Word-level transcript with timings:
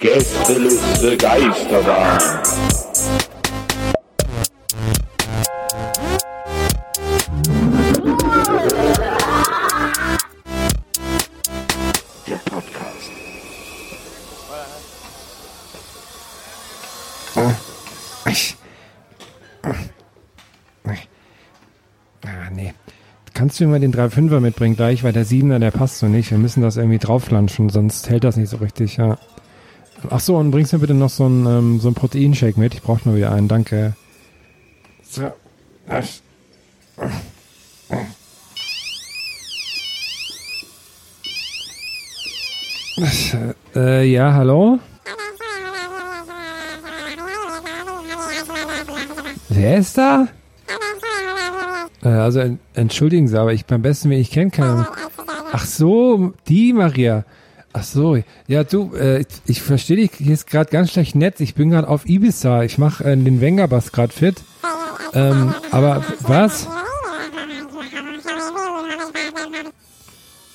Gästeliste 0.00 1.16
Geisterbahn. 1.16 2.18
Mir 23.62 23.68
mal 23.68 23.78
den 23.78 23.94
3,5er 23.94 24.40
mitbringen 24.40 24.74
gleich, 24.74 25.04
weil 25.04 25.12
der 25.12 25.24
7er, 25.24 25.60
der 25.60 25.70
passt 25.70 26.00
so 26.00 26.08
nicht. 26.08 26.32
Wir 26.32 26.38
müssen 26.38 26.62
das 26.62 26.76
irgendwie 26.76 26.98
drauflanschen, 26.98 27.68
sonst 27.68 28.10
hält 28.10 28.24
das 28.24 28.36
nicht 28.36 28.48
so 28.48 28.56
richtig, 28.56 28.96
ja. 28.96 29.18
Ach 30.10 30.18
so, 30.18 30.36
und 30.36 30.50
bringst 30.50 30.72
mir 30.72 30.80
bitte 30.80 30.94
noch 30.94 31.10
so 31.10 31.26
einen, 31.26 31.46
ähm, 31.46 31.78
so 31.78 31.86
einen 31.86 31.94
Proteinshake 31.94 32.58
mit. 32.58 32.74
Ich 32.74 32.82
brauche 32.82 33.08
mal 33.08 33.16
wieder 33.16 33.30
einen, 33.30 33.46
danke. 33.46 33.94
So. 35.08 35.30
Äh, 43.76 44.04
ja, 44.06 44.32
hallo? 44.34 44.80
Wer 49.48 49.78
ist 49.78 49.96
da? 49.96 50.26
Äh, 52.02 52.08
also 52.08 52.40
en- 52.40 52.58
entschuldigen 52.74 53.28
Sie, 53.28 53.38
aber 53.38 53.52
ich 53.52 53.64
beim 53.66 53.82
besten 53.82 54.10
Willen, 54.10 54.20
ich 54.20 54.30
kenne 54.30 54.50
keinen. 54.50 54.86
Ach 55.52 55.64
so, 55.66 56.32
die 56.48 56.72
Maria. 56.72 57.24
Ach 57.74 57.84
so, 57.84 58.18
ja 58.48 58.64
du, 58.64 58.94
äh, 58.94 59.24
ich, 59.46 59.62
verstehe 59.62 59.96
dich 59.96 60.10
hier 60.18 60.34
ist 60.34 60.46
gerade 60.46 60.70
ganz 60.70 60.90
schlecht 60.92 61.14
nett. 61.14 61.40
Ich 61.40 61.54
bin 61.54 61.70
gerade 61.70 61.88
auf 61.88 62.06
Ibiza. 62.06 62.64
Ich 62.64 62.76
mache 62.76 63.04
äh, 63.04 63.16
den 63.16 63.40
Wengerbass 63.40 63.92
gerade 63.92 64.12
fit. 64.12 64.36
Ähm, 65.14 65.54
aber 65.70 66.04
was? 66.20 66.68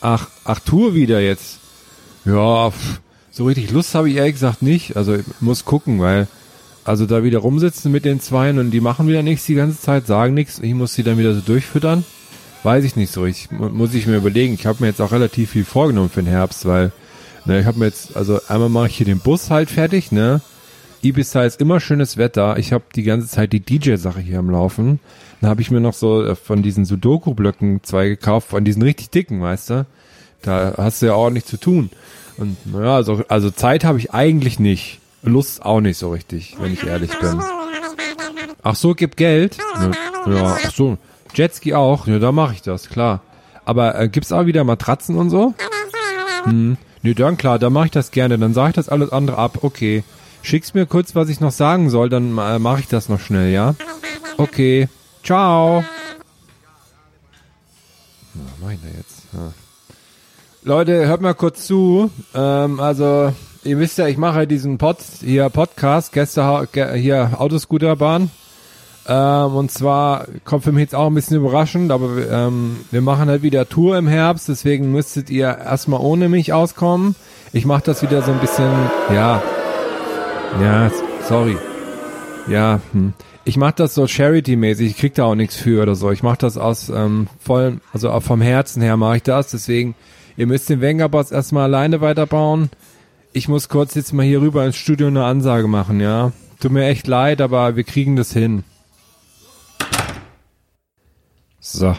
Ach, 0.02 0.28
ach 0.46 0.60
Tour 0.60 0.94
wieder 0.94 1.20
jetzt. 1.20 1.60
Ja, 2.26 2.70
pff, 2.72 3.00
so 3.32 3.46
richtig 3.46 3.72
Lust 3.72 3.96
habe 3.96 4.10
ich 4.10 4.16
ehrlich 4.18 4.34
gesagt 4.34 4.62
nicht. 4.62 4.96
Also 4.96 5.18
muss 5.40 5.66
gucken, 5.66 6.00
weil 6.00 6.28
also 6.88 7.06
da 7.06 7.24
wieder 7.24 7.40
rumsitzen 7.40 7.92
mit 7.92 8.06
den 8.06 8.20
Zweien 8.20 8.58
und 8.60 8.72
die 8.72 8.82
machen 8.82 9.08
wieder 9.08 9.22
nichts 9.24 9.46
die 9.46 9.56
ganze 9.56 9.80
Zeit, 9.80 10.08
sagen 10.08 10.34
nichts. 10.34 10.60
Ich 10.60 10.74
muss 10.74 10.94
sie 10.94 11.04
dann 11.04 11.18
wieder 11.18 11.34
so 11.34 11.42
durchfüttern. 11.42 12.04
Weiß 12.64 12.84
ich 12.84 12.96
nicht 12.96 13.12
so 13.12 13.22
richtig. 13.22 13.52
Mu- 13.52 13.70
Muss 13.70 13.94
ich 13.94 14.08
mir 14.08 14.18
überlegen. 14.18 14.54
Ich 14.54 14.66
habe 14.66 14.78
mir 14.82 14.88
jetzt 14.88 15.02
auch 15.02 15.12
relativ 15.12 15.52
viel 15.52 15.66
vorgenommen 15.66 16.10
für 16.10 16.24
den 16.24 16.30
Herbst, 16.32 16.66
weil 16.66 16.92
ne, 17.46 17.60
ich 17.60 17.66
habe 17.66 17.78
mir 17.80 17.86
jetzt, 17.86 18.16
also 18.18 18.40
einmal 18.48 18.70
mache 18.70 18.88
ich 18.88 18.98
hier 18.98 19.06
den 19.06 19.20
Bus 19.20 19.50
halt 19.52 19.70
fertig, 19.70 20.12
ne? 20.12 20.42
Ibiza 21.04 21.44
ist 21.44 21.62
immer 21.62 21.80
schönes 21.80 22.18
Wetter. 22.18 22.58
Ich 22.58 22.74
habe 22.74 22.84
die 22.96 23.04
ganze 23.04 23.28
Zeit 23.28 23.54
die 23.54 23.60
DJ-Sache 23.60 24.20
hier 24.20 24.40
am 24.40 24.50
Laufen. 24.50 25.00
Dann 25.42 25.50
habe 25.52 25.62
ich 25.62 25.70
mir 25.70 25.80
noch 25.80 25.94
so 25.94 26.24
äh, 26.26 26.36
von 26.36 26.64
diesen 26.64 26.86
Sudoku-Blöcken 26.86 27.82
zwei 27.84 28.08
gekauft, 28.10 28.50
von 28.50 28.66
diesen 28.66 28.82
richtig 28.82 29.12
dicken, 29.12 29.40
weißt 29.42 29.70
du? 29.70 29.86
Da 30.42 30.74
hast 30.78 31.02
du 31.02 31.06
ja 31.08 31.14
ordentlich 31.14 31.46
zu 31.46 31.58
tun. 31.58 31.90
Und 32.38 32.58
naja, 32.66 32.96
also, 32.96 33.24
also 33.28 33.52
Zeit 33.52 33.84
habe 33.84 34.00
ich 34.00 34.14
eigentlich 34.14 34.60
nicht. 34.60 35.00
Lust 35.28 35.64
auch 35.64 35.82
nicht 35.82 35.98
so 35.98 36.12
richtig, 36.12 36.58
wenn 36.60 36.74
ich 36.74 36.86
ehrlich 36.86 37.18
bin. 37.20 37.42
Ach 38.64 38.76
so, 38.76 38.94
gib 38.96 39.16
Geld? 39.16 39.58
Ja, 40.26 40.58
ach 40.64 40.72
so. 40.72 40.98
Jetski 41.34 41.74
auch? 41.74 42.08
Ja, 42.08 42.20
da 42.20 42.32
mache 42.32 42.54
ich 42.54 42.62
das, 42.62 42.90
klar. 42.90 43.22
Aber 43.66 44.00
äh, 44.00 44.10
gibt's 44.10 44.32
auch 44.32 44.46
wieder 44.46 44.64
Matratzen 44.64 45.18
und 45.18 45.30
so? 45.30 45.54
Hm. 46.44 46.78
Nee, 47.02 47.14
dann 47.14 47.38
klar, 47.38 47.60
dann 47.60 47.74
mache 47.74 47.86
ich 47.86 47.92
das 47.92 48.12
gerne. 48.12 48.38
Dann 48.38 48.54
sage 48.54 48.70
ich 48.70 48.76
das 48.76 48.90
alles 48.90 49.12
andere 49.12 49.38
ab. 49.38 49.60
Okay. 49.62 50.04
Schick's 50.42 50.74
mir 50.74 50.86
kurz, 50.86 51.16
was 51.16 51.30
ich 51.30 51.40
noch 51.40 51.52
sagen 51.52 51.90
soll, 51.90 52.10
dann 52.10 52.38
äh, 52.38 52.60
mache 52.60 52.80
ich 52.80 52.88
das 52.88 53.10
noch 53.10 53.20
schnell, 53.20 53.52
ja? 53.52 53.76
Okay. 54.38 54.88
Ciao. 55.24 55.84
Was 58.34 58.44
mach 58.62 58.72
ich 58.72 58.80
da 58.82 58.98
jetzt? 58.98 59.24
Ja. 59.34 59.54
Leute, 60.64 61.08
hört 61.08 61.22
mal 61.22 61.34
kurz 61.34 61.66
zu. 61.66 62.12
Ähm, 62.34 62.80
also, 62.80 63.34
ihr 63.64 63.80
wisst 63.80 63.98
ja, 63.98 64.08
ich 64.08 64.18
mache 64.18 64.48
diesen 64.48 64.78
Pod, 64.78 64.98
hier 65.20 65.50
Podcast, 65.50 66.12
Gäste, 66.12 66.68
hier 66.96 67.32
Autoscooterbahn. 67.38 68.30
Ähm, 69.08 69.56
und 69.56 69.72
zwar 69.72 70.28
kommt 70.44 70.66
für 70.66 70.74
mich 70.74 70.82
jetzt 70.82 70.96
auch 70.96 71.08
ein 71.08 71.14
bisschen 71.14 71.38
überraschend, 71.38 71.92
aber 71.92 72.10
ähm, 72.30 72.78
wir 72.92 73.02
machen 73.02 73.30
halt 73.30 73.42
wieder 73.42 73.70
Tour 73.70 73.98
im 73.98 74.08
Herbst, 74.08 74.50
deswegen 74.50 74.92
müsstet 74.92 75.30
ihr 75.30 75.48
erstmal 75.48 76.02
ohne 76.02 76.28
mich 76.28 76.52
auskommen. 76.52 77.16
Ich 77.54 77.66
mache 77.66 77.84
das 77.84 78.02
wieder 78.02 78.22
so 78.22 78.34
ein 78.34 78.40
bisschen, 78.40 78.70
ja, 79.14 79.42
ja, 80.62 80.92
sorry. 81.28 81.58
Ja, 82.50 82.82
hm. 82.92 83.14
ich 83.46 83.56
mache 83.56 83.76
das 83.78 83.94
so 83.94 84.08
Charity-mäßig, 84.08 84.88
ich 84.88 84.98
krieg 84.98 85.14
da 85.16 85.26
auch 85.26 85.36
nichts 85.36 85.56
für 85.56 85.84
oder 85.84 85.96
so. 85.96 86.12
Ich 86.12 86.24
mache 86.24 86.40
das 86.40 86.58
aus 86.58 86.90
ähm, 86.90 87.28
vollem, 87.40 87.80
also 87.94 88.18
vom 88.20 88.42
Herzen 88.42 88.82
her 88.82 88.98
mache 88.98 89.18
ich 89.18 89.24
das, 89.24 89.52
deswegen, 89.52 89.96
ihr 90.36 90.48
müsst 90.48 90.70
den 90.70 90.82
Wengerboss 90.82 91.32
erstmal 91.32 91.64
alleine 91.64 92.02
weiterbauen. 92.02 92.70
Ich 93.34 93.48
muss 93.48 93.70
kurz 93.70 93.96
jetzt 93.96 94.14
mal 94.14 94.26
hier 94.26 94.42
rüber 94.42 94.66
ins 94.66 94.78
Studio 94.78 95.08
eine 95.08 95.26
Ansage 95.26 95.68
machen, 95.68 96.00
ja. 96.00 96.32
Tut 96.60 96.72
mir 96.72 96.86
echt 96.86 97.08
leid, 97.08 97.42
aber 97.42 97.76
wir 97.76 97.84
kriegen 97.84 98.16
das 98.16 98.34
hin. 98.34 98.64
So. 101.60 101.96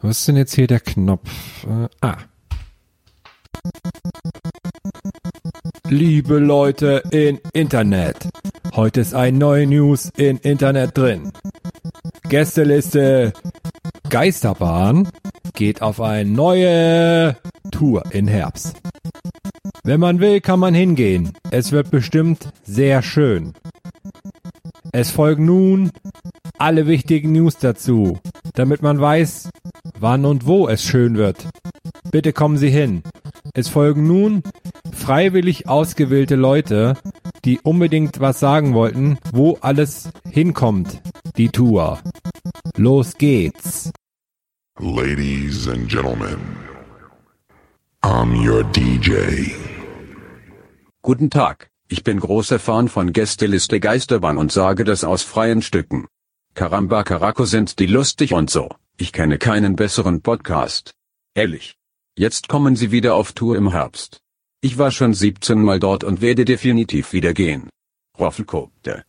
Wo 0.00 0.08
ist 0.08 0.26
denn 0.28 0.36
jetzt 0.36 0.54
hier 0.54 0.66
der 0.66 0.80
Knopf? 0.80 1.28
Äh, 1.64 1.88
ah. 2.00 2.16
Liebe 5.88 6.38
Leute 6.38 7.02
in 7.10 7.40
Internet. 7.52 8.28
Heute 8.74 9.00
ist 9.00 9.14
ein 9.14 9.38
neue 9.38 9.66
News 9.66 10.10
in 10.16 10.38
Internet 10.38 10.96
drin. 10.96 11.32
Gästeliste 12.28 13.32
Geisterbahn 14.08 15.08
geht 15.54 15.82
auf 15.82 16.00
eine 16.00 16.28
neue 16.28 17.36
Tour 17.70 18.04
in 18.10 18.28
Herbst. 18.28 18.76
Wenn 19.86 20.00
man 20.00 20.18
will, 20.18 20.40
kann 20.40 20.58
man 20.58 20.74
hingehen. 20.74 21.32
Es 21.52 21.70
wird 21.70 21.92
bestimmt 21.92 22.48
sehr 22.64 23.02
schön. 23.02 23.54
Es 24.90 25.12
folgen 25.12 25.44
nun 25.44 25.92
alle 26.58 26.88
wichtigen 26.88 27.30
News 27.30 27.58
dazu, 27.58 28.18
damit 28.54 28.82
man 28.82 29.00
weiß, 29.00 29.48
wann 30.00 30.24
und 30.24 30.44
wo 30.44 30.66
es 30.66 30.82
schön 30.82 31.16
wird. 31.16 31.46
Bitte 32.10 32.32
kommen 32.32 32.56
Sie 32.56 32.70
hin. 32.70 33.04
Es 33.54 33.68
folgen 33.68 34.08
nun 34.08 34.42
freiwillig 34.92 35.68
ausgewählte 35.68 36.34
Leute, 36.34 36.96
die 37.44 37.60
unbedingt 37.60 38.18
was 38.18 38.40
sagen 38.40 38.74
wollten, 38.74 39.18
wo 39.30 39.56
alles 39.60 40.10
hinkommt. 40.28 41.00
Die 41.36 41.50
Tour. 41.50 42.00
Los 42.76 43.18
geht's. 43.18 43.92
Ladies 44.80 45.68
and 45.68 45.88
gentlemen, 45.88 46.38
I'm 48.02 48.34
your 48.44 48.64
DJ. 48.64 49.65
Guten 51.06 51.30
Tag, 51.30 51.70
ich 51.86 52.02
bin 52.02 52.18
großer 52.18 52.58
Fan 52.58 52.88
von 52.88 53.12
Gästeliste 53.12 53.78
Geisterbahn 53.78 54.38
und 54.38 54.50
sage 54.50 54.82
das 54.82 55.04
aus 55.04 55.22
freien 55.22 55.62
Stücken. 55.62 56.08
Karamba 56.54 57.04
Karako 57.04 57.44
sind 57.44 57.78
die 57.78 57.86
lustig 57.86 58.32
und 58.32 58.50
so. 58.50 58.70
Ich 58.96 59.12
kenne 59.12 59.38
keinen 59.38 59.76
besseren 59.76 60.20
Podcast. 60.20 60.94
Ehrlich. 61.32 61.76
Jetzt 62.18 62.48
kommen 62.48 62.74
sie 62.74 62.90
wieder 62.90 63.14
auf 63.14 63.34
Tour 63.34 63.56
im 63.56 63.70
Herbst. 63.70 64.18
Ich 64.60 64.78
war 64.78 64.90
schon 64.90 65.14
17 65.14 65.62
Mal 65.62 65.78
dort 65.78 66.02
und 66.02 66.22
werde 66.22 66.44
definitiv 66.44 67.12
wieder 67.12 67.34
gehen. 67.34 67.70
Roffelkopte. 68.18 69.04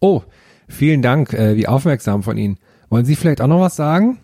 Oh, 0.00 0.22
vielen 0.68 1.02
Dank, 1.02 1.34
äh, 1.34 1.54
wie 1.54 1.68
aufmerksam 1.68 2.22
von 2.22 2.38
Ihnen. 2.38 2.58
Wollen 2.88 3.04
Sie 3.04 3.14
vielleicht 3.14 3.42
auch 3.42 3.46
noch 3.46 3.60
was 3.60 3.76
sagen? 3.76 4.18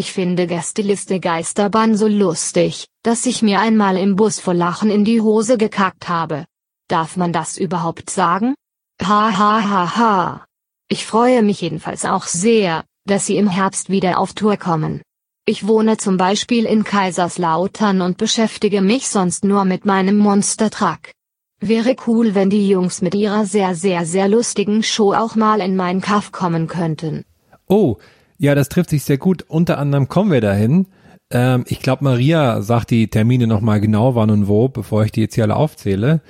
Ich 0.00 0.14
finde 0.14 0.46
Gästeliste 0.46 1.20
Geisterbahn 1.20 1.94
so 1.94 2.08
lustig, 2.08 2.86
dass 3.02 3.26
ich 3.26 3.42
mir 3.42 3.60
einmal 3.60 3.98
im 3.98 4.16
Bus 4.16 4.40
vor 4.40 4.54
Lachen 4.54 4.90
in 4.90 5.04
die 5.04 5.20
Hose 5.20 5.58
gekackt 5.58 6.08
habe. 6.08 6.46
Darf 6.88 7.18
man 7.18 7.34
das 7.34 7.58
überhaupt 7.58 8.08
sagen? 8.08 8.54
Ha 9.02 9.36
ha 9.38 9.62
ha 9.62 9.96
ha. 9.98 10.46
Ich 10.88 11.04
freue 11.04 11.42
mich 11.42 11.60
jedenfalls 11.60 12.06
auch 12.06 12.24
sehr, 12.24 12.82
dass 13.04 13.26
Sie 13.26 13.36
im 13.36 13.50
Herbst 13.50 13.90
wieder 13.90 14.18
auf 14.18 14.32
Tour 14.32 14.56
kommen. 14.56 15.02
Ich 15.44 15.66
wohne 15.66 15.98
zum 15.98 16.16
Beispiel 16.16 16.64
in 16.64 16.82
Kaiserslautern 16.82 18.00
und 18.00 18.16
beschäftige 18.16 18.80
mich 18.80 19.06
sonst 19.06 19.44
nur 19.44 19.66
mit 19.66 19.84
meinem 19.84 20.16
Monster-Truck. 20.16 21.12
Wäre 21.60 21.94
cool, 22.06 22.34
wenn 22.34 22.48
die 22.48 22.66
Jungs 22.70 23.02
mit 23.02 23.14
ihrer 23.14 23.44
sehr, 23.44 23.74
sehr, 23.74 24.06
sehr 24.06 24.28
lustigen 24.28 24.82
Show 24.82 25.12
auch 25.12 25.34
mal 25.34 25.60
in 25.60 25.76
meinen 25.76 26.00
Kaff 26.00 26.32
kommen 26.32 26.68
könnten. 26.68 27.26
Oh, 27.68 27.98
ja, 28.40 28.54
das 28.54 28.70
trifft 28.70 28.88
sich 28.88 29.04
sehr 29.04 29.18
gut. 29.18 29.44
Unter 29.48 29.76
anderem 29.76 30.08
kommen 30.08 30.32
wir 30.32 30.40
dahin. 30.40 30.86
Ähm, 31.30 31.64
ich 31.68 31.80
glaube, 31.80 32.04
Maria 32.04 32.62
sagt 32.62 32.90
die 32.90 33.08
Termine 33.08 33.46
nochmal 33.46 33.82
genau, 33.82 34.14
wann 34.14 34.30
und 34.30 34.48
wo, 34.48 34.68
bevor 34.68 35.04
ich 35.04 35.12
die 35.12 35.20
jetzt 35.20 35.34
hier 35.34 35.44
alle 35.44 35.56
aufzähle. 35.56 36.22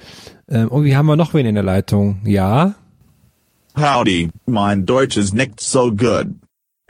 Ähm, 0.48 0.68
irgendwie 0.70 0.96
haben 0.96 1.06
wir 1.06 1.14
noch 1.14 1.34
wen 1.34 1.46
in 1.46 1.54
der 1.54 1.62
Leitung. 1.62 2.20
Ja? 2.24 2.74
Howdy, 3.76 4.30
mein 4.46 4.84
Deutsch 4.84 5.16
is 5.16 5.32
nicht 5.32 5.60
so 5.60 5.92
good. 5.92 6.26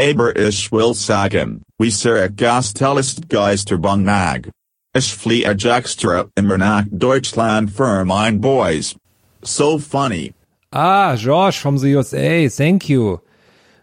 Aber 0.00 0.34
ich 0.34 0.72
will 0.72 0.94
sagen, 0.94 1.60
wie 1.78 1.90
sehr 1.90 2.30
Gastelist 2.30 3.28
Geisterbahn 3.28 4.02
mag. 4.02 4.48
Ich 4.96 5.14
fliege 5.14 5.54
extra 5.70 6.24
immer 6.34 6.56
nach 6.56 6.84
Deutschland 6.90 7.70
für 7.70 8.06
mein 8.06 8.40
Boys. 8.40 8.96
So 9.42 9.78
funny. 9.78 10.32
Ah, 10.70 11.14
George 11.14 11.58
from 11.60 11.76
the 11.76 11.94
USA, 11.94 12.48
thank 12.48 12.88
you. 12.88 13.18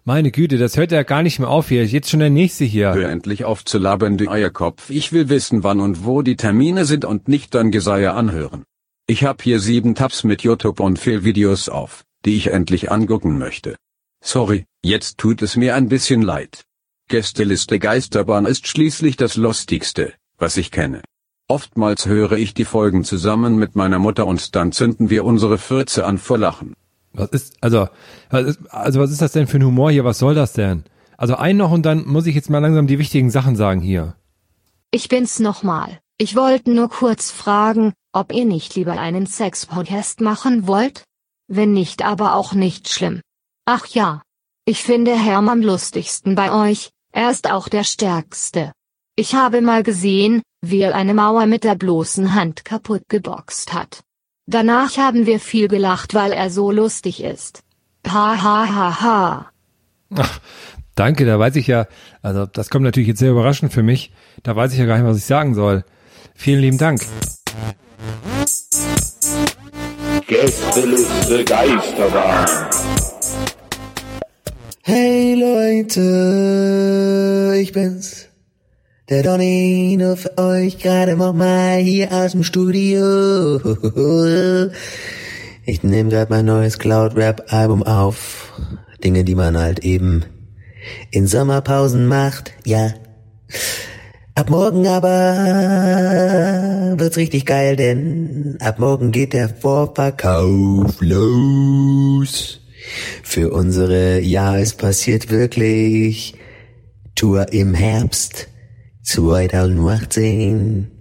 Meine 0.08 0.32
Güte, 0.32 0.58
das 0.58 0.78
hört 0.78 0.94
ja 0.94 1.04
gar 1.04 1.22
nicht 1.22 1.38
mehr 1.38 1.50
auf 1.50 1.68
hier. 1.68 1.86
Jetzt 1.86 2.10
schon 2.10 2.22
der 2.22 2.30
nächste 2.30 2.64
hier. 2.64 2.94
Hör 2.94 3.10
endlich 3.10 3.44
auf 3.44 3.66
zu 3.66 3.78
labern, 3.78 4.16
du 4.16 4.30
Eierkopf. 4.30 4.90
Ich 4.90 5.12
will 5.12 5.28
wissen, 5.28 5.66
wann 5.66 5.82
und 5.82 6.06
wo 6.06 6.22
die 6.22 6.38
Termine 6.38 6.86
sind 6.86 7.04
und 7.04 7.28
nicht 7.28 7.54
dein 7.54 7.72
Geseier 7.72 8.14
anhören. 8.14 8.64
Ich 9.06 9.26
hab 9.26 9.42
hier 9.42 9.60
sieben 9.60 9.96
Tabs 9.96 10.24
mit 10.24 10.44
YouTube 10.44 10.80
und 10.80 10.98
Fehlvideos 10.98 11.68
auf, 11.68 12.06
die 12.24 12.38
ich 12.38 12.52
endlich 12.52 12.90
angucken 12.90 13.38
möchte. 13.38 13.76
Sorry, 14.24 14.64
jetzt 14.82 15.18
tut 15.18 15.42
es 15.42 15.58
mir 15.58 15.76
ein 15.76 15.90
bisschen 15.90 16.22
leid. 16.22 16.64
Gästeliste 17.10 17.78
Geisterbahn 17.78 18.46
ist 18.46 18.66
schließlich 18.66 19.18
das 19.18 19.36
Lustigste, 19.36 20.14
was 20.38 20.56
ich 20.56 20.72
kenne. 20.72 21.02
Oftmals 21.50 22.06
höre 22.06 22.38
ich 22.38 22.54
die 22.54 22.64
Folgen 22.64 23.04
zusammen 23.04 23.58
mit 23.58 23.76
meiner 23.76 24.00
Mutter 24.00 24.26
und 24.26 24.56
dann 24.56 24.72
zünden 24.72 25.10
wir 25.10 25.26
unsere 25.26 25.58
Fürze 25.58 26.06
an 26.06 26.18
vor 26.18 26.38
Lachen. 26.38 26.76
Was 27.14 27.30
ist, 27.30 27.56
also, 27.62 27.88
was 28.30 28.46
ist, 28.46 28.60
also 28.70 29.00
was 29.00 29.12
ist 29.12 29.22
das 29.22 29.32
denn 29.32 29.48
für 29.48 29.58
ein 29.58 29.66
Humor 29.66 29.92
hier? 29.92 30.04
Was 30.04 30.20
soll 30.20 30.36
das 30.36 30.54
denn? 30.54 30.84
Also 31.18 31.36
ein 31.36 31.58
noch 31.58 31.72
und 31.72 31.86
dann 31.86 32.06
muss 32.06 32.28
ich 32.28 32.36
jetzt 32.36 32.50
mal 32.50 32.60
langsam 32.60 32.88
die 32.88 33.00
wichtigen 33.00 33.32
Sachen 33.32 33.56
sagen 33.56 33.82
hier. 33.82 34.16
Ich 34.92 35.10
bin's 35.10 35.40
nochmal. 35.40 36.00
Ich 36.20 36.36
wollte 36.36 36.72
nur 36.72 36.90
kurz 36.90 37.32
fragen, 37.32 37.94
ob 38.14 38.34
ihr 38.34 38.46
nicht 38.46 38.76
lieber 38.76 38.94
einen 38.94 39.28
Sex-Podcast 39.28 40.22
machen 40.22 40.68
wollt? 40.68 41.04
Wenn 41.48 41.74
nicht, 41.74 42.04
aber 42.04 42.36
auch 42.36 42.54
nicht 42.54 42.90
schlimm. 42.90 43.22
Ach 43.66 43.86
ja. 43.88 44.22
Ich 44.66 44.84
finde 44.84 45.16
Herm 45.16 45.50
am 45.50 45.62
lustigsten 45.62 46.36
bei 46.36 46.52
euch, 46.52 46.90
er 47.12 47.32
ist 47.32 47.50
auch 47.50 47.70
der 47.70 47.84
stärkste. 47.84 48.74
Ich 49.16 49.34
habe 49.34 49.62
mal 49.62 49.82
gesehen, 49.82 50.42
wie 50.62 50.82
er 50.82 50.96
eine 50.96 51.14
Mauer 51.14 51.46
mit 51.46 51.64
der 51.64 51.76
bloßen 51.76 52.34
Hand 52.36 52.66
kaputt 52.66 53.04
geboxt 53.08 53.74
hat. 53.74 54.04
Danach 54.50 54.96
haben 54.96 55.26
wir 55.26 55.42
viel 55.42 55.68
gelacht, 55.68 56.14
weil 56.14 56.32
er 56.32 56.50
so 56.50 56.72
lustig 56.72 57.22
ist. 57.22 57.64
Ha 58.08 58.42
ha 58.42 58.66
ha 58.74 59.02
ha. 59.02 59.52
Ach, 60.16 60.40
danke, 60.96 61.26
da 61.26 61.38
weiß 61.38 61.58
ich 61.58 61.68
ja, 61.68 61.86
also 62.22 62.46
das 62.46 62.70
kommt 62.70 62.86
natürlich 62.86 63.10
jetzt 63.10 63.20
sehr 63.20 63.32
überraschend 63.32 63.74
für 63.74 63.84
mich. 63.84 64.14
Da 64.44 64.56
weiß 64.56 64.72
ich 64.72 64.80
ja 64.80 64.86
gar 64.86 64.98
nicht, 64.98 65.06
was 65.06 65.18
ich 65.18 65.26
sagen 65.26 65.54
soll. 65.54 65.84
Vielen 66.34 66.62
lieben 66.62 66.78
Dank. 66.78 67.02
Gästeliste 70.28 71.44
Geisterbahn. 71.44 72.48
Hey 74.82 75.36
Leute, 75.36 76.00
ich 77.60 77.74
bin's. 77.74 78.27
Der 79.10 79.24
Donny, 79.24 79.96
nur 79.98 80.18
für 80.18 80.38
euch 80.38 80.80
gerade 80.80 81.16
noch 81.16 81.32
mal 81.32 81.78
hier 81.78 82.12
aus 82.12 82.34
dem 82.34 82.44
Studio. 82.44 83.58
Ich 85.66 85.82
nehme 85.82 86.10
gerade 86.10 86.30
mein 86.30 86.44
neues 86.44 86.78
Cloud-Rap-Album 86.78 87.84
auf. 87.84 88.52
Dinge, 89.06 89.24
die 89.24 89.36
man 89.36 89.58
halt 89.58 89.80
eben 89.80 90.26
in 91.10 91.26
Sommerpausen 91.26 92.06
macht, 92.06 92.52
ja. 92.66 92.96
Ab 94.36 94.50
morgen 94.50 94.86
aber 94.88 95.36
wird's 96.98 97.16
richtig 97.16 97.46
geil, 97.46 97.78
denn 97.78 98.58
ab 98.60 98.78
morgen 98.78 99.14
geht 99.14 99.32
der 99.32 99.48
Vorverkauf 99.48 101.00
los. 101.00 102.60
Für 103.24 103.52
unsere 103.54 104.20
Ja, 104.20 104.58
es 104.58 104.74
passiert 104.74 105.30
wirklich 105.30 106.36
Tour 107.16 107.54
im 107.54 107.74
Herbst 107.74 108.50
2018. 109.08 110.92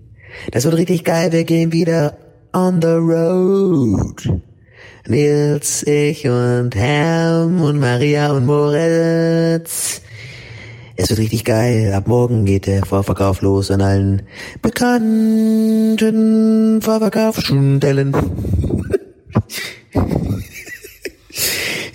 Das 0.53 0.65
wird 0.65 0.77
richtig 0.77 1.03
geil, 1.05 1.33
wir 1.33 1.43
gehen 1.45 1.73
wieder 1.73 2.17
on 2.53 2.81
the 2.81 2.89
road. 2.89 4.41
Nils, 5.09 5.83
ich 5.83 6.29
und 6.29 6.77
Herm 6.77 7.61
und 7.61 7.81
Maria 7.81 8.31
und 8.33 8.47
Moritz. 8.47 10.03
Es 10.95 11.11
wird 11.11 11.19
richtig 11.19 11.45
geil. 11.45 11.93
Ab 11.95 12.07
morgen 12.07 12.45
geht 12.45 12.67
der 12.67 12.87
Vorverkauf 12.87 13.43
los 13.43 13.73
an 13.73 13.83
allen 13.83 14.23
bekannten 14.63 16.01
Vorverkaufsstellen. 16.81 18.17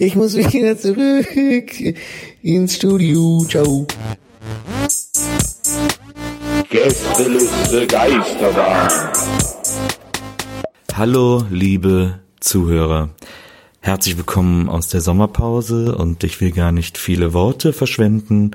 Ich 0.04 0.16
muss 0.16 0.36
wieder 0.36 0.78
zurück 0.80 1.72
ins 2.42 2.76
Studio. 2.76 3.46
Ciao. 3.48 3.86
Gästeliste 6.72 7.86
Geisterbahn. 7.86 8.90
Hallo, 10.94 11.44
liebe 11.50 12.20
Zuhörer. 12.40 13.10
Herzlich 13.82 14.16
willkommen 14.16 14.70
aus 14.70 14.88
der 14.88 15.02
Sommerpause 15.02 15.94
und 15.94 16.24
ich 16.24 16.40
will 16.40 16.52
gar 16.52 16.72
nicht 16.72 16.98
viele 16.98 17.34
Worte 17.34 17.74
verschwenden, 17.74 18.52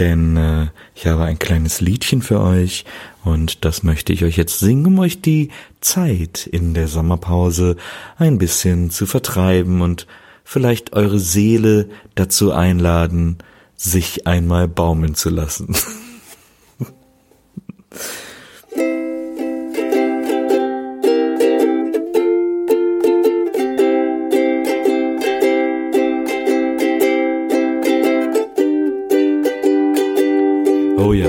denn 0.00 0.36
äh, 0.36 0.66
ich 0.96 1.06
habe 1.06 1.22
ein 1.22 1.38
kleines 1.38 1.80
Liedchen 1.80 2.20
für 2.20 2.40
euch 2.40 2.84
und 3.22 3.64
das 3.64 3.84
möchte 3.84 4.12
ich 4.12 4.24
euch 4.24 4.36
jetzt 4.36 4.58
singen, 4.58 4.86
um 4.86 4.98
euch 4.98 5.22
die 5.22 5.50
Zeit 5.80 6.48
in 6.48 6.74
der 6.74 6.88
Sommerpause 6.88 7.76
ein 8.18 8.38
bisschen 8.38 8.90
zu 8.90 9.06
vertreiben 9.06 9.82
und 9.82 10.08
vielleicht 10.42 10.94
eure 10.94 11.20
Seele 11.20 11.90
dazu 12.16 12.50
einladen, 12.50 13.38
sich 13.76 14.26
einmal 14.26 14.66
baumeln 14.66 15.14
zu 15.14 15.30
lassen. 15.30 15.76
Oh 30.98 31.12
ja. 31.12 31.28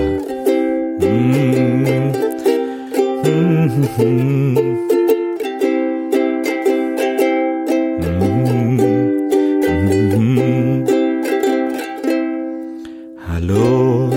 Hallo, 13.28 14.10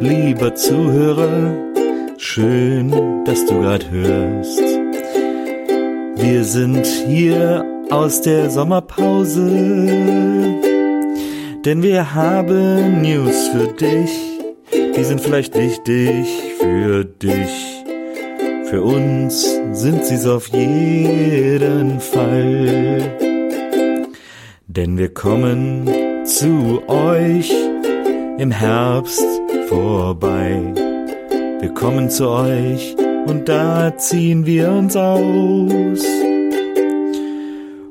lieber 0.00 0.54
Zuhörer, 0.54 1.63
du 3.46 3.60
grad 3.60 3.90
hörst. 3.90 4.60
Wir 6.16 6.44
sind 6.44 6.86
hier 6.86 7.64
aus 7.90 8.20
der 8.20 8.50
Sommerpause, 8.50 9.50
denn 11.64 11.82
wir 11.82 12.14
haben 12.14 13.02
News 13.02 13.48
für 13.48 13.68
dich. 13.68 14.10
Die 14.96 15.04
sind 15.04 15.20
vielleicht 15.20 15.56
wichtig 15.56 16.26
für 16.60 17.04
dich. 17.04 17.84
Für 18.66 18.82
uns 18.82 19.60
sind 19.72 20.04
sie's 20.04 20.26
auf 20.26 20.48
jeden 20.48 22.00
Fall. 22.00 23.02
Denn 24.66 24.98
wir 24.98 25.12
kommen 25.12 25.88
zu 26.24 26.82
euch 26.88 27.52
im 28.38 28.50
Herbst 28.50 29.24
vorbei. 29.68 30.60
Wir 31.60 31.72
kommen 31.74 32.10
zu 32.10 32.28
euch 32.28 32.96
und 33.26 33.48
da 33.48 33.96
ziehen 33.96 34.46
wir 34.46 34.70
uns 34.70 34.96
aus. 34.96 36.04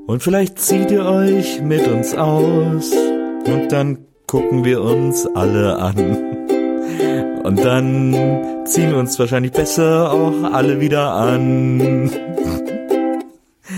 Und 0.05 0.21
vielleicht 0.21 0.59
zieht 0.59 0.91
ihr 0.91 1.05
euch 1.05 1.61
mit 1.61 1.87
uns 1.87 2.13
aus 2.15 2.91
und 3.45 3.71
dann 3.71 3.99
gucken 4.27 4.63
wir 4.63 4.81
uns 4.81 5.27
alle 5.35 5.77
an. 5.77 6.17
Und 7.43 7.63
dann 7.63 8.65
ziehen 8.65 8.91
wir 8.91 8.97
uns 8.97 9.17
wahrscheinlich 9.19 9.51
besser 9.51 10.11
auch 10.11 10.43
alle 10.51 10.79
wieder 10.79 11.11
an. 11.13 12.09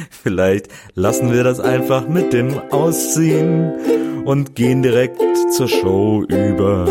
Vielleicht 0.09 0.67
lassen 0.95 1.31
wir 1.31 1.43
das 1.43 1.59
einfach 1.59 2.07
mit 2.07 2.33
dem 2.33 2.59
Ausziehen 2.71 4.23
und 4.25 4.55
gehen 4.55 4.81
direkt 4.81 5.21
zur 5.51 5.67
Show 5.67 6.23
über 6.27 6.87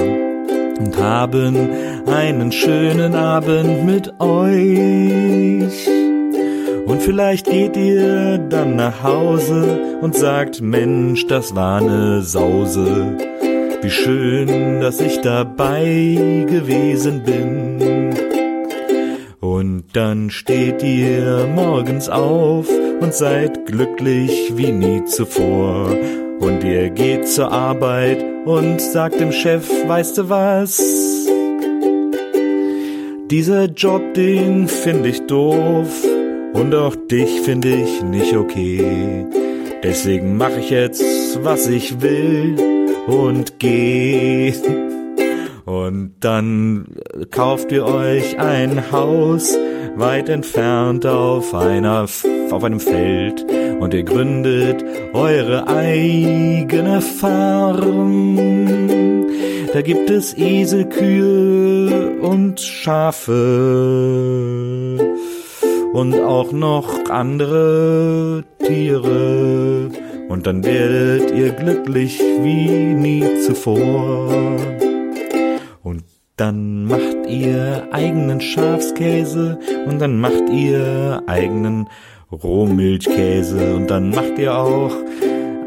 und 0.78 0.96
haben 0.98 1.70
einen 2.06 2.52
schönen 2.52 3.14
Abend 3.14 3.84
mit 3.84 4.20
euch. 4.20 5.88
Und 6.86 7.02
vielleicht 7.02 7.50
geht 7.50 7.76
ihr 7.76 8.38
dann 8.38 8.76
nach 8.76 9.02
Hause 9.02 9.98
und 10.00 10.14
sagt, 10.14 10.60
Mensch, 10.60 11.26
das 11.26 11.54
war 11.54 11.80
ne 11.80 12.22
Sause. 12.22 13.16
Wie 13.80 13.90
schön, 13.90 14.80
dass 14.80 15.00
ich 15.00 15.20
dabei 15.20 16.44
gewesen 16.48 17.22
bin. 17.22 18.14
Und 19.40 19.84
dann 19.92 20.30
steht 20.30 20.82
ihr 20.82 21.48
morgens 21.54 22.08
auf 22.08 22.68
und 23.00 23.14
seid 23.14 23.66
glücklich 23.66 24.52
wie 24.56 24.72
nie 24.72 25.04
zuvor. 25.04 25.90
Und 26.44 26.62
ihr 26.62 26.90
geht 26.90 27.26
zur 27.26 27.50
Arbeit 27.50 28.22
und 28.44 28.78
sagt 28.78 29.18
dem 29.18 29.32
Chef, 29.32 29.66
weißt 29.88 30.18
du 30.18 30.28
was? 30.28 30.78
Dieser 33.30 33.64
Job, 33.64 34.12
den 34.12 34.68
find 34.68 35.06
ich 35.06 35.22
doof 35.22 36.04
und 36.52 36.74
auch 36.74 36.94
dich 37.10 37.40
find 37.40 37.64
ich 37.64 38.02
nicht 38.02 38.36
okay. 38.36 39.26
Deswegen 39.82 40.36
mach 40.36 40.54
ich 40.58 40.68
jetzt, 40.68 41.02
was 41.42 41.66
ich 41.66 42.02
will 42.02 42.56
und 43.06 43.58
geh. 43.58 44.52
Und 45.64 46.16
dann 46.20 46.88
kauft 47.30 47.72
ihr 47.72 47.86
euch 47.86 48.38
ein 48.38 48.92
Haus 48.92 49.56
weit 49.96 50.28
entfernt 50.28 51.06
auf 51.06 51.54
einer, 51.54 52.06
auf 52.50 52.64
einem 52.64 52.80
Feld 52.80 53.44
und 53.80 53.94
ihr 53.94 54.04
gründet 54.04 54.84
eure 55.12 55.66
eigene 55.68 57.00
Farm. 57.00 58.38
Da 59.72 59.82
gibt 59.82 60.08
es 60.10 60.38
Esel, 60.38 60.88
Kühe 60.88 62.20
und 62.20 62.60
Schafe 62.60 63.34
und 65.92 66.14
auch 66.20 66.52
noch 66.52 67.10
andere 67.10 68.44
Tiere. 68.64 69.90
Und 70.28 70.46
dann 70.46 70.64
werdet 70.64 71.30
ihr 71.32 71.50
glücklich 71.50 72.20
wie 72.20 72.68
nie 72.68 73.24
zuvor. 73.40 74.56
Und 75.82 76.04
dann 76.36 76.86
macht 76.86 77.26
ihr 77.28 77.88
eigenen 77.92 78.40
Schafskäse 78.40 79.58
und 79.86 80.00
dann 80.00 80.18
macht 80.18 80.48
ihr 80.50 81.22
eigenen 81.26 81.88
Rohmilchkäse 82.42 83.74
und 83.74 83.88
dann 83.90 84.10
macht 84.10 84.38
ihr 84.38 84.56
auch 84.56 84.92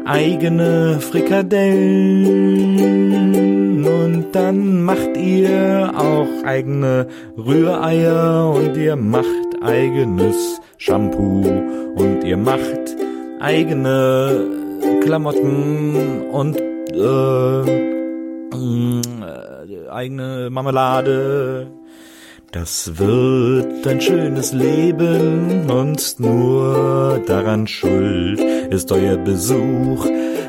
eigene 0.04 1.00
Frikadellen 1.00 2.64
und 3.84 4.26
dann 4.32 4.82
macht 4.82 5.16
ihr 5.16 5.92
auch 5.96 6.44
eigene 6.44 7.06
Rühreier 7.36 8.52
und 8.54 8.76
ihr 8.76 8.96
macht 8.96 9.62
eigenes 9.62 10.60
Shampoo 10.78 11.44
und 11.96 12.24
ihr 12.24 12.36
macht 12.36 12.96
eigene 13.40 14.46
Klamotten 15.02 16.22
und 16.30 16.56
äh, 16.56 17.60
äh, 18.52 19.88
eigene 19.90 20.48
Marmelade. 20.50 21.77
Das 22.50 22.96
wird 22.96 23.86
ein 23.86 24.00
schönes 24.00 24.54
Leben 24.54 25.70
und 25.70 26.18
nur 26.18 27.22
daran 27.26 27.66
schuld 27.66 28.40
ist 28.70 28.90
euer 28.90 29.18
Besuch 29.18 30.06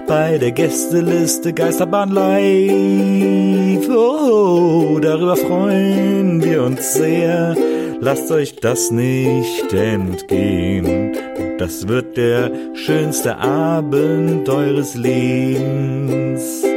bei 0.08 0.38
der 0.38 0.54
Gästeliste 0.54 1.52
Geisterbahn 1.52 2.12
live. 2.12 3.90
Oh, 3.90 4.98
darüber 5.02 5.36
freuen 5.36 6.42
wir 6.42 6.64
uns 6.64 6.94
sehr. 6.94 7.58
Lasst 8.00 8.32
euch 8.32 8.56
das 8.56 8.92
nicht 8.92 9.74
entgehen. 9.74 11.18
Das 11.58 11.90
wird 11.90 12.16
der 12.16 12.50
schönste 12.76 13.38
Abend 13.40 14.48
eures 14.48 14.96
Lebens. 14.96 16.69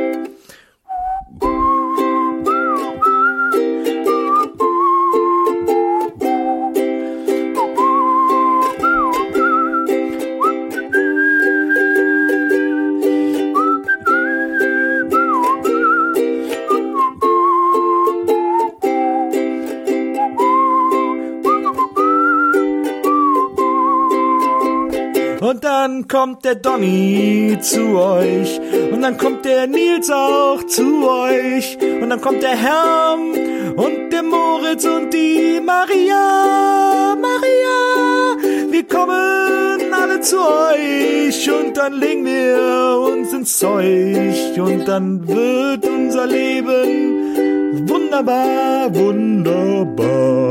Dann 25.83 26.07
kommt 26.07 26.45
der 26.45 26.55
Donny 26.55 27.59
zu 27.61 27.99
euch. 27.99 28.61
Und 28.93 29.03
dann 29.03 29.19
kommt 29.19 29.45
der 29.45 29.67
Nils 29.67 30.09
auch 30.11 30.63
zu 30.69 31.09
euch. 31.09 31.77
Und 32.01 32.09
dann 32.09 32.21
kommt 32.21 32.41
der 32.41 32.57
Herm 32.57 33.33
und 33.75 34.11
der 34.13 34.23
Moritz 34.23 34.85
und 34.85 35.13
die 35.13 35.61
Maria. 35.61 37.17
Maria, 37.21 38.37
wir 38.71 38.85
kommen 38.87 39.93
alle 39.93 40.21
zu 40.21 40.37
euch. 40.39 41.51
Und 41.51 41.77
dann 41.77 41.95
legen 41.95 42.25
wir 42.27 43.01
uns 43.13 43.33
ins 43.33 43.59
Zeug. 43.59 44.57
Und 44.59 44.87
dann 44.87 45.27
wird 45.27 45.85
unser 45.85 46.29
Leben 46.29 47.62
wunderbar, 47.73 48.95
wunderbar. 48.95 50.43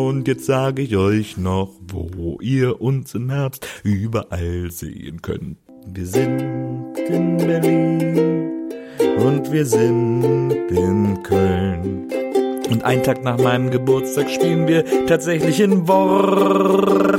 Und 0.00 0.28
jetzt 0.28 0.46
sage 0.46 0.82
ich 0.82 0.96
euch 0.96 1.36
noch, 1.36 1.70
wo 1.88 2.38
ihr 2.40 2.80
uns 2.80 3.14
im 3.14 3.30
Herbst 3.30 3.66
überall 3.82 4.70
sehen 4.70 5.22
könnt. 5.22 5.58
Wir 5.86 6.06
sind 6.06 6.98
in 7.08 7.36
Berlin 7.38 8.70
und 9.18 9.52
wir 9.52 9.64
sind 9.64 10.50
in 10.70 11.22
Köln. 11.22 12.08
Und 12.70 12.84
einen 12.84 13.04
Tag 13.04 13.22
nach 13.22 13.38
meinem 13.38 13.70
Geburtstag 13.70 14.28
spielen 14.28 14.66
wir 14.66 14.84
tatsächlich 15.06 15.60
in 15.60 15.86
Worms. 15.86 17.14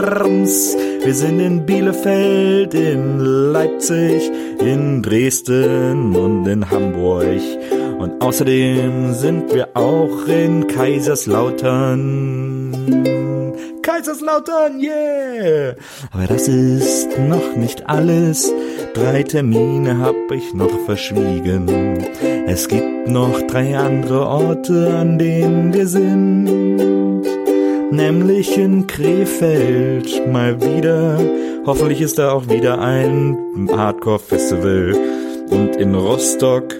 Wir 1.04 1.14
sind 1.14 1.40
in 1.40 1.66
Bielefeld, 1.66 2.74
in 2.74 3.20
Leipzig, 3.20 4.30
in 4.60 5.02
Dresden 5.02 6.14
und 6.16 6.46
in 6.48 6.70
Hamburg. 6.70 7.40
Und 8.00 8.22
außerdem 8.22 9.14
sind 9.14 9.54
wir 9.54 9.70
auch 9.74 10.28
in 10.28 10.68
Kaiserslautern. 10.68 12.74
Kaiserslautern, 13.82 14.80
yeah! 14.80 15.74
Aber 16.12 16.28
das 16.28 16.48
ist 16.48 17.18
noch 17.18 17.56
nicht 17.56 17.90
alles. 17.90 18.54
Drei 18.94 19.24
Termine 19.24 19.98
hab 19.98 20.16
ich 20.32 20.54
noch 20.54 20.78
verschwiegen. 20.86 21.98
Es 22.46 22.68
gibt 22.68 23.08
noch 23.08 23.42
drei 23.44 23.76
andere 23.78 24.28
Orte, 24.28 24.94
an 24.94 25.18
denen 25.18 25.74
wir 25.74 25.88
sind. 25.88 27.24
Nämlich 27.90 28.58
in 28.58 28.86
Krefeld 28.86 30.28
mal 30.28 30.62
wieder. 30.62 31.18
Hoffentlich 31.66 32.02
ist 32.02 32.20
da 32.20 32.32
auch 32.32 32.50
wieder 32.50 32.80
ein 32.80 33.70
Hardcore-Festival. 33.72 34.94
Und 35.50 35.78
in 35.78 35.96
Rostock 35.96 36.76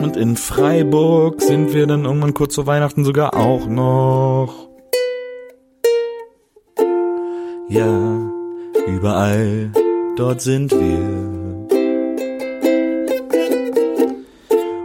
und 0.00 0.16
in 0.16 0.36
Freiburg 0.36 1.42
sind 1.42 1.74
wir 1.74 1.86
dann 1.86 2.04
irgendwann 2.04 2.34
kurz 2.34 2.54
vor 2.54 2.66
Weihnachten 2.66 3.04
sogar 3.04 3.34
auch 3.34 3.66
noch. 3.66 4.68
Ja, 7.68 8.30
überall 8.88 9.70
dort 10.16 10.40
sind 10.40 10.72
wir. 10.72 11.40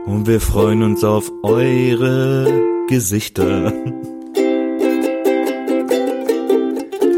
Und 0.06 0.28
wir 0.28 0.40
freuen 0.40 0.84
uns 0.84 1.04
auf 1.04 1.32
eure 1.44 2.48
Gesichter. 2.88 3.74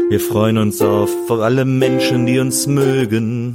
Wir 0.08 0.20
freuen 0.20 0.56
uns 0.56 0.80
auf 0.80 1.10
alle 1.30 1.66
Menschen, 1.66 2.24
die 2.24 2.38
uns 2.38 2.66
mögen. 2.66 3.54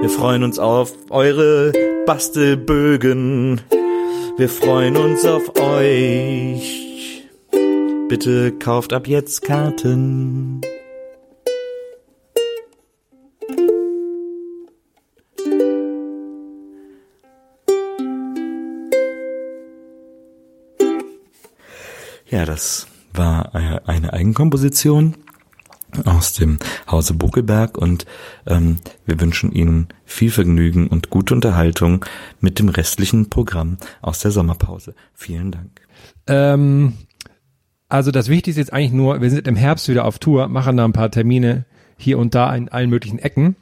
Wir 0.00 0.10
freuen 0.10 0.42
uns 0.42 0.58
auf 0.58 0.92
eure 1.10 1.72
Bastelbögen. 2.06 3.62
Wir 4.36 4.48
freuen 4.50 4.96
uns 4.96 5.24
auf 5.24 5.58
euch. 5.58 7.26
Bitte 8.08 8.52
kauft 8.58 8.92
ab 8.92 9.06
jetzt 9.06 9.42
Karten. 9.42 10.60
Ja, 22.26 22.44
das 22.44 22.86
war 23.14 23.54
äh, 23.54 23.80
eine 23.90 24.12
Eigenkomposition 24.12 25.23
aus 26.04 26.32
dem 26.32 26.58
Hause 26.90 27.14
Bokelberg 27.14 27.78
und 27.78 28.06
ähm, 28.46 28.78
wir 29.06 29.20
wünschen 29.20 29.52
Ihnen 29.52 29.88
viel 30.04 30.30
Vergnügen 30.30 30.88
und 30.88 31.10
gute 31.10 31.34
Unterhaltung 31.34 32.04
mit 32.40 32.58
dem 32.58 32.68
restlichen 32.68 33.30
Programm 33.30 33.78
aus 34.02 34.20
der 34.20 34.30
Sommerpause. 34.30 34.94
Vielen 35.12 35.50
Dank. 35.50 35.80
Ähm, 36.26 36.94
also 37.88 38.10
das 38.10 38.28
Wichtigste 38.28 38.60
ist 38.60 38.72
eigentlich 38.72 38.92
nur, 38.92 39.20
wir 39.20 39.30
sind 39.30 39.46
im 39.46 39.56
Herbst 39.56 39.88
wieder 39.88 40.04
auf 40.04 40.18
Tour, 40.18 40.48
machen 40.48 40.76
da 40.76 40.84
ein 40.84 40.92
paar 40.92 41.10
Termine 41.10 41.66
hier 41.96 42.18
und 42.18 42.34
da 42.34 42.54
in 42.54 42.68
allen 42.68 42.90
möglichen 42.90 43.18
Ecken. 43.18 43.56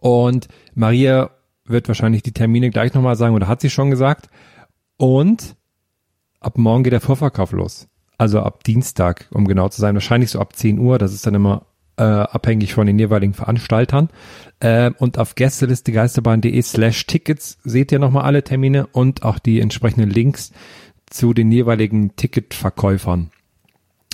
Und 0.00 0.48
Maria 0.74 1.30
wird 1.64 1.88
wahrscheinlich 1.88 2.22
die 2.22 2.32
Termine 2.32 2.70
gleich 2.70 2.92
nochmal 2.92 3.16
sagen 3.16 3.34
oder 3.34 3.48
hat 3.48 3.60
sie 3.60 3.70
schon 3.70 3.90
gesagt. 3.90 4.28
Und 4.96 5.56
ab 6.40 6.58
morgen 6.58 6.84
geht 6.84 6.92
der 6.92 7.00
Vorverkauf 7.00 7.52
los. 7.52 7.88
Also 8.18 8.40
ab 8.40 8.64
Dienstag, 8.64 9.26
um 9.30 9.46
genau 9.46 9.68
zu 9.68 9.80
sein, 9.80 9.94
wahrscheinlich 9.94 10.30
so 10.30 10.40
ab 10.40 10.54
10 10.54 10.78
Uhr. 10.78 10.98
Das 10.98 11.12
ist 11.12 11.26
dann 11.26 11.34
immer 11.34 11.66
äh, 11.96 12.02
abhängig 12.02 12.74
von 12.74 12.86
den 12.86 12.98
jeweiligen 12.98 13.34
Veranstaltern. 13.34 14.08
Äh, 14.60 14.92
und 14.98 15.18
auf 15.18 15.34
gästelistegeisterbahn.de 15.34 16.60
slash 16.62 17.06
Tickets 17.06 17.58
seht 17.64 17.92
ihr 17.92 17.98
nochmal 17.98 18.24
alle 18.24 18.42
Termine 18.42 18.86
und 18.86 19.24
auch 19.24 19.38
die 19.38 19.60
entsprechenden 19.60 20.10
Links 20.10 20.52
zu 21.06 21.34
den 21.34 21.52
jeweiligen 21.52 22.16
Ticketverkäufern. 22.16 23.30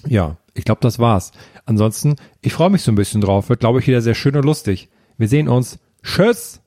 Ja, 0.06 0.36
ich 0.54 0.64
glaube, 0.64 0.80
das 0.80 0.98
war's. 0.98 1.32
Ansonsten, 1.66 2.16
ich 2.40 2.52
freue 2.52 2.70
mich 2.70 2.82
so 2.82 2.92
ein 2.92 2.96
bisschen 2.96 3.20
drauf. 3.20 3.48
Wird, 3.48 3.60
glaube 3.60 3.78
ich, 3.78 3.86
wieder 3.86 4.02
sehr 4.02 4.14
schön 4.14 4.36
und 4.36 4.44
lustig. 4.44 4.88
Wir 5.16 5.28
sehen 5.28 5.48
uns. 5.48 5.78
Tschüss! 6.02 6.60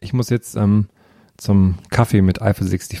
Ich 0.00 0.12
muss 0.12 0.30
jetzt 0.30 0.56
ähm, 0.56 0.88
zum 1.36 1.76
Kaffee 1.90 2.22
mit 2.22 2.42
Eiffel 2.42 2.68
65. 2.68 3.00